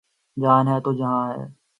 [0.37, 1.45] جان ہے تو جہان ہے